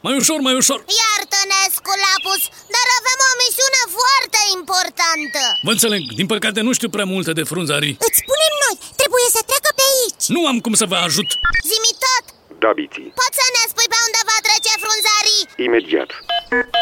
Mai 0.04 0.14
ușor, 0.22 0.38
mai 0.46 0.54
ușor. 0.62 0.78
Iartă-ne, 1.00 1.60
Sculapus, 1.76 2.42
dar 2.74 2.86
avem 3.00 3.18
o 3.30 3.32
misiune 3.42 3.82
foarte 3.98 4.40
importantă. 4.58 5.40
Vă 5.66 5.72
înțeleg, 5.76 6.02
din 6.20 6.28
păcate 6.32 6.60
nu 6.66 6.72
știu 6.78 6.88
prea 6.96 7.08
multe 7.14 7.32
de 7.38 7.44
frunzarii. 7.50 7.94
Îți 8.06 8.20
spunem 8.24 8.52
noi, 8.64 8.74
trebuie 9.00 9.26
să 9.36 9.40
treacă 9.48 9.70
pe 9.78 9.84
aici. 9.92 10.24
Nu 10.36 10.40
am 10.50 10.58
cum 10.64 10.74
să 10.80 10.86
vă 10.92 10.98
ajut. 11.06 11.28
Zimi 11.70 11.92
tot, 12.04 12.24
Da, 12.62 12.70
Biții, 12.78 13.08
poți 13.20 13.38
să 13.40 13.46
ne 13.56 13.62
spui 13.72 13.88
pe 13.92 13.98
unde 14.06 14.20
va 14.30 14.36
trece 14.46 14.72
frunzarii? 14.84 15.42
imediat. 15.66 16.10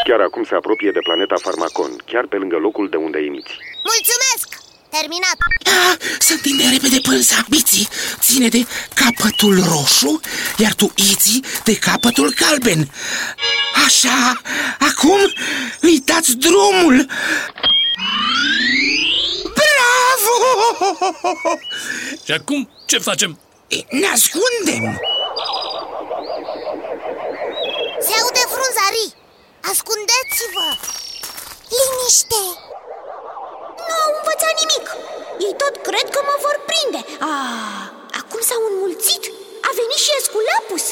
Chiar 0.07 0.19
acum 0.21 0.43
se 0.43 0.55
apropie 0.55 0.91
de 0.91 0.99
planeta 1.07 1.35
Farmacon, 1.45 1.91
chiar 2.05 2.25
pe 2.25 2.35
lângă 2.35 2.57
locul 2.57 2.89
de 2.89 2.97
unde 2.97 3.19
emiți. 3.19 3.53
Mulțumesc! 3.91 4.47
Terminat! 4.89 5.37
Ah, 5.79 5.95
Să 6.19 6.33
întinde 6.33 6.63
repede 6.71 6.99
pânza 7.09 7.35
Biții 7.49 7.87
ține 8.19 8.47
de 8.47 8.65
capătul 8.93 9.55
roșu 9.71 10.19
Iar 10.57 10.73
tu, 10.73 10.93
Iți, 10.95 11.39
de 11.63 11.75
capătul 11.77 12.33
galben 12.39 12.91
Așa, 13.85 14.41
acum 14.79 15.19
îi 15.79 16.01
dați 16.05 16.35
drumul 16.37 17.05
Bravo! 19.59 20.35
Și 22.25 22.31
acum 22.31 22.69
ce 22.85 22.97
facem? 22.97 23.39
Ne 23.89 24.07
ascundem 24.07 25.01
Se 27.99 28.13
aude 28.21 28.43
frunzarii! 28.55 29.24
Ascundeți-vă! 29.71 30.67
Liniște! 31.77 32.41
Nu 33.87 33.93
au 34.05 34.11
învățat 34.19 34.53
nimic. 34.61 34.85
Ei 35.45 35.53
tot 35.63 35.75
cred 35.87 36.07
că 36.15 36.19
mă 36.29 36.35
vor 36.45 36.57
prinde. 36.69 37.01
Ah, 37.31 37.85
Acum 38.19 38.41
s-au 38.49 38.61
înmulțit. 38.71 39.23
A 39.67 39.69
venit 39.79 40.01
și 40.05 40.11
Esculapus. 40.19 40.85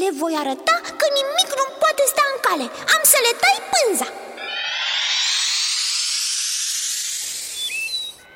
Le 0.00 0.08
voi 0.20 0.34
arăta 0.42 0.76
că 0.98 1.06
nimic 1.18 1.48
nu 1.60 1.66
poate 1.82 2.02
sta 2.12 2.24
în 2.32 2.38
cale. 2.46 2.66
Am 2.94 3.02
să 3.12 3.18
le 3.26 3.32
tai 3.42 3.56
pânza. 3.72 4.08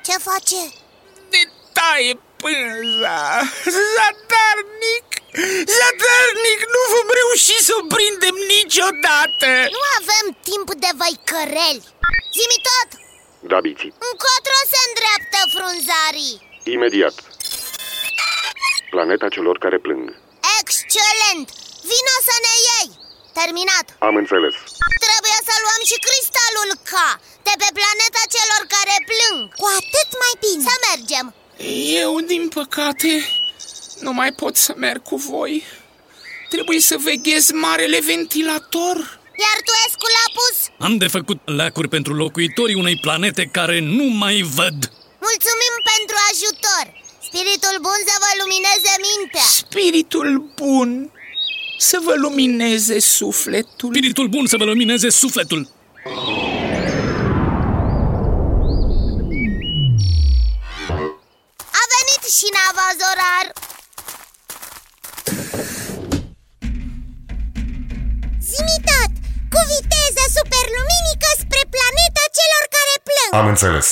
Ce 0.05 0.15
face? 0.29 0.61
Ne 1.31 1.41
taie 1.77 2.13
pânza. 2.43 3.19
Zadarnic 3.95 5.07
Zadarnic 5.77 6.59
Nu 6.75 6.81
vom 6.93 7.07
reuși 7.19 7.57
să 7.67 7.73
o 7.79 7.83
prindem 7.93 8.35
niciodată 8.55 9.49
Nu 9.77 9.81
avem 9.99 10.25
timp 10.49 10.67
de 10.83 10.91
văicăreli 11.01 11.83
Zimi 12.37 12.59
tot! 12.69 12.89
Da, 13.51 13.57
Biții, 13.65 13.93
Încotro 14.09 14.59
se 14.71 14.79
îndreaptă 14.87 15.39
frunzarii 15.55 16.35
Imediat. 16.75 17.15
Planeta 18.93 19.27
celor 19.35 19.55
care 19.63 19.77
plâng. 19.85 20.05
Excelent! 20.59 21.47
Vino 21.89 22.15
să 22.29 22.35
ne 22.45 22.53
iei! 22.67 22.89
Terminat! 23.39 23.85
Am 24.07 24.15
înțeles. 24.23 24.55
Trebuie 25.05 25.37
să 25.47 25.53
luăm 25.63 25.81
și 25.89 25.97
cristalul 26.07 26.69
K 26.91 26.93
De 27.47 27.53
pe 27.61 27.69
planeta 27.79 28.23
celor 28.35 28.61
care 28.75 28.95
plâng 29.11 29.39
Cu 29.61 29.65
atât 29.79 30.09
mai 30.23 30.33
bine 30.43 30.63
Să 30.69 30.75
mergem 30.89 31.25
Eu, 32.03 32.11
din 32.31 32.43
păcate, 32.57 33.11
nu 33.99 34.13
mai 34.13 34.31
pot 34.31 34.55
să 34.55 34.73
merg 34.77 35.01
cu 35.01 35.15
voi. 35.15 35.63
Trebuie 36.49 36.79
să 36.79 36.97
veghez 36.97 37.51
marele 37.51 37.99
ventilator. 37.99 38.95
Iar 39.43 39.57
tu, 39.65 39.71
Esculapus? 39.87 40.55
Am 40.79 40.97
de 40.97 41.07
făcut 41.07 41.39
leacuri 41.57 41.87
pentru 41.87 42.13
locuitorii 42.13 42.75
unei 42.75 42.97
planete 42.97 43.49
care 43.51 43.79
nu 43.79 44.03
mai 44.03 44.41
văd. 44.41 44.77
Mulțumim 45.27 45.73
pentru 45.91 46.15
ajutor 46.31 46.85
Spiritul 47.27 47.77
bun 47.81 47.99
să 48.09 48.15
vă 48.23 48.31
lumineze 48.41 48.93
mintea 49.07 49.47
Spiritul 49.63 50.51
bun 50.55 51.11
să 51.77 51.99
vă 52.03 52.13
lumineze 52.17 52.99
sufletul. 52.99 53.89
Spiritul 53.93 54.27
bun 54.27 54.45
să 54.45 54.57
vă 54.57 54.63
lumineze 54.63 55.09
sufletul. 55.09 55.69
A 61.79 61.83
venit 61.93 62.23
și 62.37 62.47
nava 62.57 62.87
Zorar 62.99 63.64
superluminică 70.37 71.29
spre 71.41 71.61
planeta 71.75 72.23
celor 72.37 72.63
care 72.75 72.95
plâng. 73.07 73.33
Am 73.41 73.47
înțeles. 73.53 73.87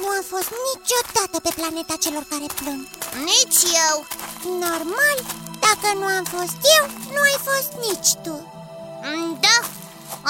Nu 0.00 0.08
am 0.18 0.24
fost 0.34 0.50
niciodată 0.68 1.36
pe 1.44 1.50
planeta 1.58 1.94
celor 2.04 2.24
care 2.32 2.46
plâng. 2.60 2.82
Nici 3.30 3.60
eu. 3.88 3.96
Normal, 4.66 5.18
dacă 5.72 5.88
nu 6.00 6.06
am 6.18 6.24
fost 6.36 6.58
eu, 6.78 6.84
nu 7.14 7.20
ai 7.28 7.38
fost 7.48 7.70
nici 7.86 8.12
tu 8.24 8.34
Mm, 9.08 9.30
Da, 9.46 9.56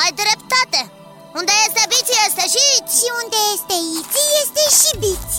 ai 0.03 0.11
dreptate 0.23 0.81
Unde 1.39 1.53
este 1.67 1.83
Bici 1.93 2.15
este 2.27 2.45
și 2.55 2.63
Iți 2.77 2.95
Și 2.99 3.09
unde 3.21 3.39
este 3.55 3.75
Iți, 3.99 4.21
este 4.43 4.63
și 4.79 4.91
Biți 5.03 5.37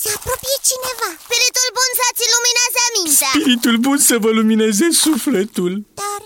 Se 0.00 0.08
apropie 0.18 0.56
cineva 0.70 1.08
Spiritul 1.26 1.68
bun 1.78 1.90
să-ți 2.00 2.26
lumineze 2.34 2.82
mintea 2.96 3.32
Spiritul 3.36 3.76
bun 3.86 3.98
să 4.08 4.14
vă 4.24 4.30
lumineze 4.38 4.86
sufletul. 5.04 5.72
Dar 6.00 6.20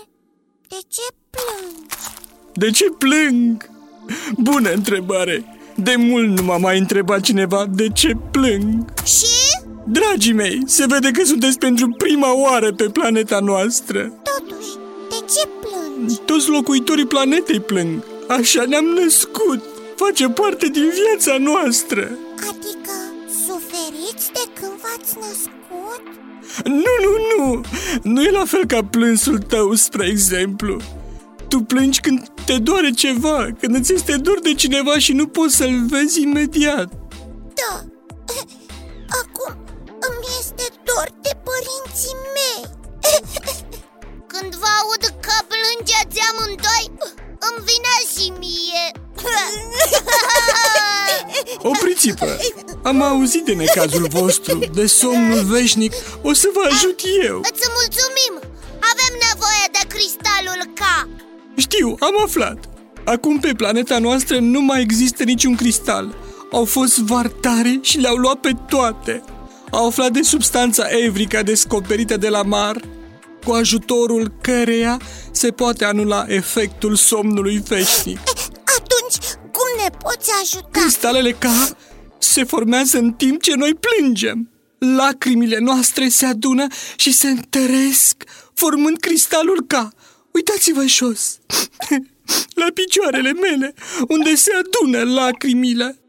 de 0.71 0.79
ce 0.95 1.05
plângi? 1.33 1.85
De 2.61 2.67
ce 2.77 2.85
plâng? 3.03 3.69
Bună 4.47 4.69
întrebare. 4.79 5.35
De 5.75 5.95
mult 5.95 6.29
nu 6.37 6.43
m-a 6.43 6.57
mai 6.57 6.77
întrebat 6.77 7.21
cineva 7.21 7.65
de 7.81 7.87
ce 7.89 8.11
plâng. 8.31 8.93
Și? 9.15 9.34
Dragii 9.87 10.33
mei, 10.33 10.61
se 10.65 10.85
vede 10.87 11.11
că 11.11 11.23
sunteți 11.23 11.57
pentru 11.57 11.89
prima 11.97 12.35
oară 12.35 12.73
pe 12.73 12.83
planeta 12.83 13.39
noastră. 13.39 13.99
Totuși, 13.99 14.71
de 15.09 15.25
ce 15.33 15.47
plângi? 15.61 16.15
Toți 16.15 16.49
locuitorii 16.49 17.05
planetei 17.05 17.59
plâng. 17.59 18.03
Așa 18.27 18.63
ne-am 18.67 18.85
născut. 18.85 19.63
Face 19.95 20.27
parte 20.29 20.67
din 20.67 20.91
viața 21.03 21.37
noastră. 21.37 22.09
Adică 22.37 22.95
suferiți 23.47 24.31
de 24.33 24.43
când 24.59 24.71
v-ați 24.71 25.15
născut? 25.19 26.03
Nu, 26.65 26.93
nu, 27.03 27.13
nu! 27.37 27.61
Nu 28.03 28.21
e 28.21 28.31
la 28.31 28.45
fel 28.45 28.65
ca 28.65 28.79
plânsul 28.91 29.37
tău, 29.37 29.73
spre 29.73 30.07
exemplu. 30.07 30.81
Tu 31.47 31.59
plângi 31.59 31.99
când 31.99 32.27
te 32.45 32.57
doare 32.57 32.89
ceva, 32.91 33.47
când 33.59 33.75
îți 33.75 33.93
este 33.93 34.15
dor 34.15 34.39
de 34.39 34.53
cineva 34.53 34.97
și 34.97 35.13
nu 35.13 35.27
poți 35.27 35.55
să-l 35.55 35.85
vezi 35.89 36.21
imediat. 36.21 36.89
Da, 37.53 37.85
că 45.65 45.71
plângeți 45.73 46.19
amândoi 46.29 46.85
Îmi 47.47 47.65
vine 47.69 47.95
și 48.13 48.25
mie 48.39 48.85
Opriți-vă! 51.71 52.37
Am 52.83 53.01
auzit 53.01 53.45
de 53.45 53.53
necazul 53.53 54.07
vostru, 54.09 54.59
de 54.73 54.87
somnul 54.87 55.43
veșnic. 55.43 55.93
O 56.21 56.33
să 56.33 56.49
vă 56.53 56.61
ajut 56.71 57.01
eu. 57.27 57.37
Îți 57.39 57.69
mulțumim! 57.77 58.33
Avem 58.91 59.13
nevoie 59.29 59.65
de 59.71 59.87
cristalul 59.87 60.73
K 60.73 61.07
Știu, 61.57 61.95
am 61.99 62.23
aflat. 62.23 62.57
Acum 63.05 63.39
pe 63.39 63.53
planeta 63.57 63.99
noastră 63.99 64.39
nu 64.39 64.61
mai 64.61 64.81
există 64.81 65.23
niciun 65.23 65.55
cristal. 65.55 66.15
Au 66.51 66.65
fost 66.65 66.97
vartare 66.97 67.79
și 67.81 67.97
le-au 67.97 68.15
luat 68.15 68.39
pe 68.39 68.51
toate. 68.69 69.23
Au 69.71 69.87
aflat 69.87 70.11
de 70.11 70.21
substanța 70.21 70.87
evrica 70.89 71.41
descoperită 71.41 72.17
de 72.17 72.29
la 72.29 72.41
Mar, 72.41 72.81
cu 73.45 73.51
ajutorul 73.51 74.33
căreia 74.41 75.01
se 75.31 75.51
poate 75.51 75.85
anula 75.85 76.25
efectul 76.27 76.95
somnului 76.95 77.57
veșnic. 77.57 78.19
Atunci, 78.77 79.15
cum 79.39 79.83
ne 79.83 79.89
poți 80.03 80.31
ajuta? 80.41 80.67
Cristalele 80.71 81.31
K 81.31 81.45
se 82.17 82.43
formează 82.43 82.97
în 82.97 83.13
timp 83.13 83.41
ce 83.41 83.55
noi 83.55 83.73
plângem. 83.73 84.49
Lacrimile 84.77 85.57
noastre 85.57 86.07
se 86.07 86.25
adună 86.25 86.67
și 86.95 87.11
se 87.11 87.27
întăresc, 87.27 88.23
formând 88.53 88.99
cristalul 88.99 89.65
K. 89.67 89.73
Uitați-vă 90.31 90.85
jos, 90.85 91.37
la 92.61 92.67
picioarele 92.73 93.31
mele, 93.31 93.73
unde 94.07 94.35
se 94.35 94.51
adună 94.53 95.03
lacrimile. 95.13 95.99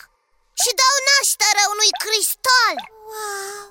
și 0.61 0.71
dau 0.81 0.95
naștere 1.09 1.63
unui 1.73 1.91
cristal 2.03 2.75
Wow, 3.11 3.65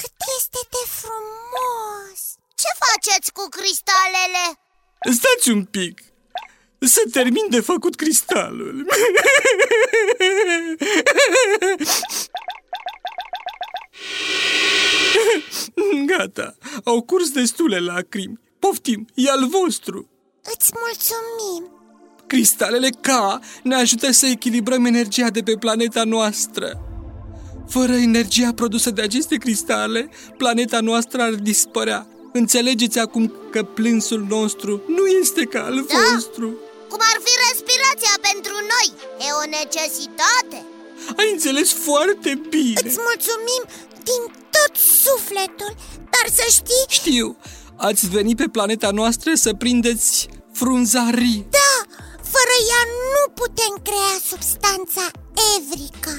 cât 0.00 0.16
este 0.36 0.60
de 0.74 0.82
frumos! 1.00 2.20
Ce 2.60 2.70
faceți 2.84 3.28
cu 3.32 3.44
cristalele? 3.56 4.44
Stați 5.18 5.48
un 5.56 5.64
pic, 5.64 5.96
să 6.80 7.02
termin 7.12 7.46
de 7.48 7.60
făcut 7.60 7.94
cristalul. 7.96 8.86
Gata, 16.06 16.56
au 16.84 17.02
curs 17.02 17.30
destule 17.30 17.78
lacrimi. 17.78 18.40
Poftim, 18.58 19.06
e 19.14 19.30
al 19.30 19.46
vostru. 19.46 20.10
Îți 20.42 20.72
mulțumim! 20.74 21.77
Cristalele 22.28 22.88
K 23.00 23.08
ne 23.62 23.74
ajută 23.74 24.10
să 24.12 24.26
echilibrăm 24.26 24.84
energia 24.84 25.28
de 25.30 25.40
pe 25.42 25.56
planeta 25.56 26.02
noastră. 26.04 26.68
Fără 27.68 27.92
energia 27.94 28.50
produsă 28.54 28.90
de 28.90 29.02
aceste 29.02 29.36
cristale, 29.36 30.08
planeta 30.36 30.80
noastră 30.80 31.22
ar 31.22 31.34
dispărea. 31.34 32.06
Înțelegeți 32.32 32.98
acum 32.98 33.32
că 33.50 33.62
plânsul 33.62 34.26
nostru 34.28 34.82
nu 34.96 35.04
este 35.20 35.42
ca 35.44 35.60
al 35.64 35.74
Da. 35.88 35.94
vostru. 36.12 36.46
Cum 36.92 37.00
ar 37.12 37.18
fi 37.26 37.32
respirația 37.48 38.14
pentru 38.30 38.56
noi? 38.74 38.88
E 39.26 39.28
o 39.42 39.46
necesitate 39.60 40.58
Ai 41.16 41.28
înțeles 41.32 41.72
foarte 41.72 42.40
bine. 42.48 42.80
Îți 42.84 42.98
mulțumim 43.08 43.62
din 44.10 44.22
tot 44.56 44.72
sufletul, 45.04 45.72
dar 46.14 46.26
să 46.38 46.44
știi, 46.50 46.84
Știu, 46.88 47.36
ați 47.76 48.08
venit 48.08 48.36
pe 48.36 48.48
planeta 48.52 48.90
noastră 48.90 49.30
să 49.34 49.50
prindeți 49.54 50.28
frunzarii. 50.52 51.46
da, 51.50 51.58
fără 51.58 51.67
ea 52.70 52.82
nu 53.14 53.32
putem 53.40 53.72
crea 53.82 54.14
substanța 54.30 55.04
evrica. 55.56 56.16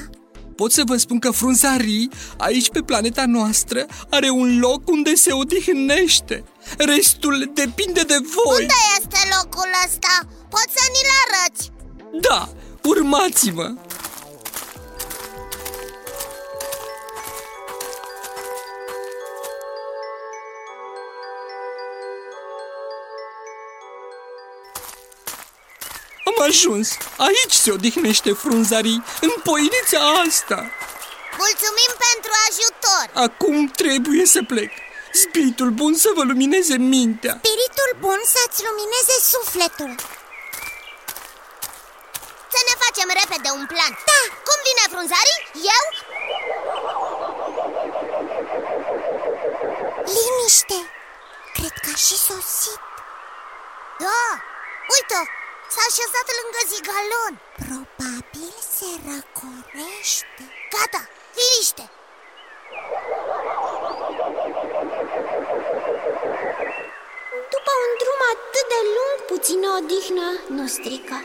Pot 0.56 0.72
să 0.72 0.82
vă 0.86 0.96
spun 0.96 1.18
că 1.18 1.30
frunzarii, 1.30 2.10
aici 2.38 2.70
pe 2.70 2.80
planeta 2.80 3.24
noastră, 3.26 3.86
are 4.10 4.30
un 4.30 4.58
loc 4.58 4.88
unde 4.88 5.14
se 5.14 5.32
odihnește. 5.32 6.44
Restul 6.78 7.50
depinde 7.54 8.00
de 8.00 8.16
voi. 8.34 8.60
Unde 8.60 8.74
este 8.98 9.18
locul 9.36 9.70
ăsta? 9.86 10.28
Poți 10.48 10.72
să 10.76 10.84
ni-l 10.92 11.10
arăți? 11.24 11.70
Da, 12.28 12.48
urmați-mă! 12.84 13.74
Ajuns! 26.40 26.88
Aici 27.16 27.52
se 27.52 27.70
odihnește 27.70 28.32
frunzarii, 28.32 29.02
în 29.20 29.32
poienița 29.42 30.00
asta! 30.26 30.70
Mulțumim 31.44 31.92
pentru 32.06 32.32
ajutor 32.48 33.04
Acum 33.24 33.56
trebuie 33.82 34.24
să 34.26 34.40
plec. 34.42 34.70
Spiritul 35.12 35.70
bun 35.70 35.94
să 35.94 36.10
vă 36.14 36.22
lumineze 36.22 36.76
mintea 36.76 37.34
Spiritul 37.42 37.90
bun 37.98 38.20
să-ți 38.34 38.64
lumineze 38.68 39.16
sufletul 39.32 39.92
Să 42.54 42.60
ne 42.68 42.74
facem 42.84 43.08
repede 43.20 43.48
un 43.58 43.64
plan 43.72 43.92
Da 44.10 44.20
Cum 44.46 44.58
vine 44.68 44.84
frunzarii? 44.94 45.40
Eu? 45.76 45.84
Liniște 50.16 50.78
Cred 51.56 51.74
că 51.84 51.90
a 51.94 51.96
și 52.06 52.16
sosit 52.28 52.80
Da, 54.04 54.22
uite 54.94 55.18
S-a 55.74 55.82
așezat 55.90 56.28
lângă 56.38 56.60
zigalon. 56.72 57.34
Probabil 57.64 58.54
se 58.76 58.90
răcorește. 59.08 60.42
Gata, 60.72 61.02
liniște. 61.38 61.84
După 67.54 67.72
un 67.84 67.90
drum 68.00 68.20
atât 68.34 68.66
de 68.74 68.80
lung, 68.96 69.16
puțină 69.32 69.66
odihnă 69.78 70.26
nu 70.56 70.64
strică. 70.76 71.18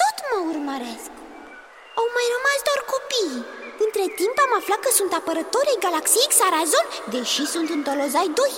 Tot 0.00 0.16
mă 0.28 0.38
urmăresc. 0.52 1.10
Au 1.98 2.06
mai 2.16 2.26
rămas 2.34 2.58
doar 2.68 2.80
copiii. 2.94 3.42
Între 3.84 4.04
timp 4.20 4.36
am 4.46 4.52
aflat 4.60 4.80
că 4.84 4.90
sunt 4.98 5.12
apărătorii 5.12 5.82
galaxiei 5.86 6.32
Xarazon 6.32 6.86
Deși 7.14 7.42
sunt 7.54 7.68
în 7.74 7.82
Tolozai 7.86 8.28
2 8.34 8.52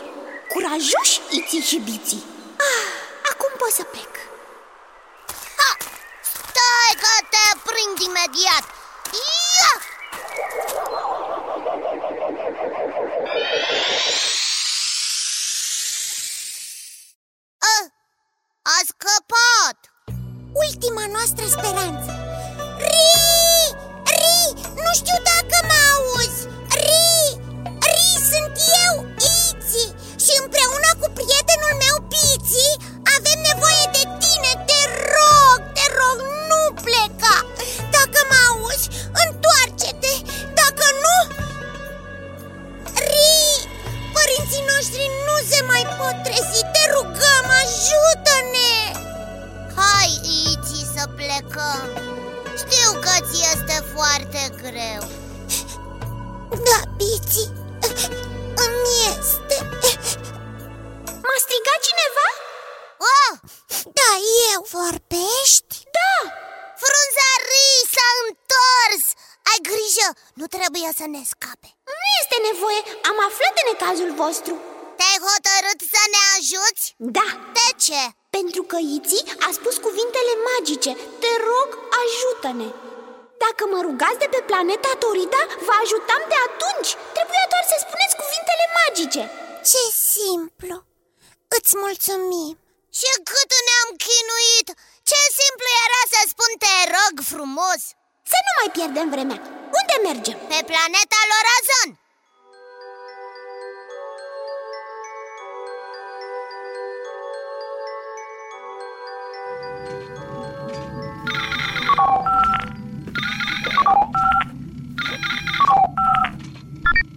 Curajoși 0.53 1.21
Iții 1.39 1.67
și 1.71 1.79
Biții. 1.89 2.25
Ah, 2.69 2.87
Acum 3.31 3.53
pot 3.59 3.73
să 3.79 3.85
plec 3.95 4.15
ha! 5.59 5.71
Stai 6.51 6.95
că 7.03 7.13
te 7.33 7.43
prind 7.85 8.09
imediat. 8.09 8.65
Ia! 9.13 9.73
A, 17.59 17.77
a 18.63 18.77
scăpat. 18.87 19.79
Ultima 20.53 21.07
noastră 21.07 21.45
speranță 21.47 22.14
planeta 84.95 85.07
Torida, 85.07 85.43
vă 85.67 85.75
ajutam 85.83 86.23
de 86.33 86.39
atunci. 86.49 86.91
Trebuia 87.17 87.45
doar 87.53 87.65
să 87.71 87.77
spuneți 87.79 88.19
cuvintele 88.23 88.67
magice. 88.79 89.23
Ce 89.71 89.83
simplu. 90.15 90.77
Îți 91.57 91.73
mulțumim. 91.85 92.55
Și 92.99 93.09
cât 93.31 93.51
ne-am 93.69 93.91
chinuit. 94.07 94.69
Ce 95.11 95.21
simplu 95.41 95.69
era 95.87 96.03
să 96.13 96.21
spun 96.33 96.53
te 96.63 96.75
rog 96.97 97.15
frumos. 97.33 97.81
Să 98.33 98.39
nu 98.47 98.53
mai 98.59 98.69
pierdem 98.77 99.09
vremea. 99.15 99.41
Unde 99.79 99.97
mergem? 100.09 100.39
Pe 100.51 100.59
planeta 100.71 101.21
Lorazon 101.31 101.89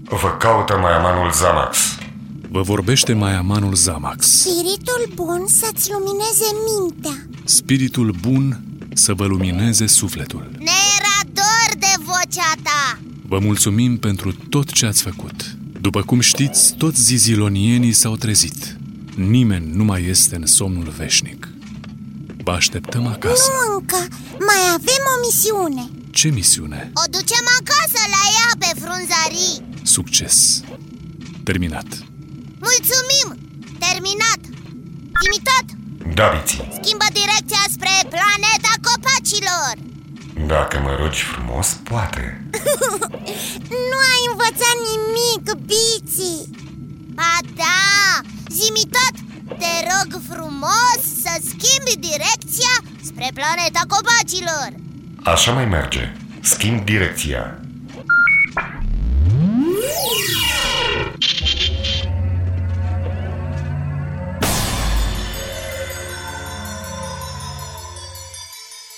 Vă 0.10 0.36
caută 0.39 0.78
Maiamanul 0.82 1.32
Zamax. 1.32 1.78
Vă 2.50 2.62
vorbește 2.62 3.13
Maiamanul 3.13 3.74
Zamax. 3.76 4.28
Spiritul 4.28 5.12
bun 5.13 5.46
să-ți 5.48 5.91
lumineze 5.91 6.46
mintea 6.67 7.28
Spiritul 7.43 8.15
bun 8.22 8.62
să 8.93 9.13
vă 9.13 9.26
lumineze 9.26 9.88
sufletul. 9.88 10.50
Ne 10.58 10.72
era 11.00 11.32
dor 11.34 11.80
de 11.80 12.04
vocea 12.04 12.52
ta 12.63 13.00
Vă 13.28 13.39
mulțumim 13.39 13.98
pentru 13.98 14.34
tot 14.50 14.72
ce 14.72 14.86
ați 14.86 15.02
făcut. 15.02 15.56
După 15.82 16.02
cum 16.02 16.20
știți, 16.20 16.76
toți 16.76 17.02
zizilonienii 17.02 17.91
s-au 17.91 18.15
trezit. 18.15 18.78
Nimeni 19.15 19.72
nu 19.74 19.84
mai 19.84 20.06
este 20.06 20.36
în 20.36 20.46
somnul 20.46 20.93
veșnic. 20.98 21.48
Vă 22.43 22.52
așteptăm 22.52 23.08
acasă. 23.08 23.52
Nu 23.52 23.76
încă, 23.76 23.98
mai 24.39 24.62
avem 24.74 25.04
o 25.15 25.20
misiune 25.26 25.96
Ce 26.19 26.30
misiune? 26.30 26.91
O 27.01 27.03
ducem 27.15 27.45
acasă 27.60 28.01
la 28.15 28.23
ea 28.38 28.49
pe 28.63 28.71
frunzarii 28.82 29.56
Succes! 29.95 30.38
Terminat. 31.47 31.89
Mulțumim! 32.67 33.27
Terminat! 33.86 34.41
Limitat! 35.23 35.67
Da, 36.17 36.25
Biții. 36.34 36.67
Schimbă 36.80 37.08
direcția 37.21 37.63
spre 37.75 37.93
planeta 38.15 38.73
copacilor 38.88 39.73
Dacă 40.53 40.75
mă 40.86 40.91
rogi 40.99 41.23
frumos, 41.32 41.67
poate. 41.89 42.23
Nu 43.89 43.97
ai 44.12 44.21
învățat 44.32 44.77
nimic, 44.89 45.45
Biții 45.69 46.41
Ba 47.17 47.36
da! 47.62 47.82
Zimitat! 48.60 49.15
Te 49.62 49.73
rog 49.89 50.10
frumos 50.32 50.99
să 51.23 51.34
schimbi 51.49 52.06
direcția 52.10 52.73
spre 53.08 53.27
planeta 53.39 53.82
copacilor 53.93 54.69
Așa 55.27 55.51
mai 55.51 55.65
merge. 55.65 56.11
Schimb 56.41 56.85
direcția. 56.85 57.59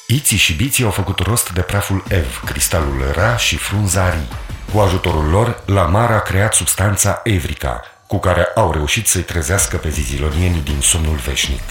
Iții 0.08 0.38
și 0.38 0.54
biții 0.54 0.84
au 0.84 0.92
făcut 0.92 1.20
rost 1.20 1.52
de 1.52 1.62
praful 1.62 2.04
Ev, 2.08 2.42
cristalul 2.46 3.12
Ra 3.14 3.38
și 3.38 3.58
frunzarii. 3.58 4.28
Cu 4.74 4.80
ajutorul 4.80 5.30
lor, 5.30 5.64
Lamar 5.66 6.12
a 6.12 6.20
creat 6.20 6.54
substanța 6.54 7.22
Evrica, 7.24 7.82
cu 8.08 8.20
care 8.20 8.44
au 8.56 8.72
reușit 8.72 9.08
să-i 9.08 9.22
trezească 9.22 9.78
pe 9.78 9.90
zizilonienii 9.90 10.62
din 10.62 10.80
somnul 10.82 11.16
veșnic. 11.16 11.64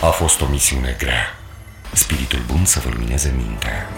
A 0.00 0.08
fost 0.08 0.40
o 0.40 0.46
misiune 0.46 0.96
grea. 0.98 1.39
Spiritul 1.92 2.40
bun 2.46 2.64
să 2.64 2.80
vă 2.84 2.90
lumineze 2.92 3.34
mintea. 3.36 3.88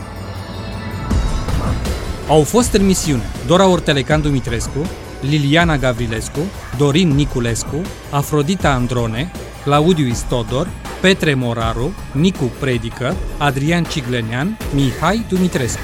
Au 2.29 2.43
fost 2.43 2.73
în 2.73 2.87
misiune 2.87 3.23
Dora 3.47 3.67
Ortelecan 3.67 4.21
Dumitrescu, 4.21 4.91
Liliana 5.21 5.77
Gavrilescu, 5.77 6.41
Dorin 6.77 7.09
Niculescu, 7.09 7.83
Afrodita 8.11 8.71
Androne, 8.71 9.31
Claudiu 9.65 10.07
Istodor, 10.07 10.69
Petre 11.01 11.35
Moraru, 11.35 11.95
Nicu 12.13 12.51
Predică, 12.59 13.17
Adrian 13.39 13.85
Ciglenean, 13.85 14.59
Mihai 14.75 15.25
Dumitrescu. 15.29 15.81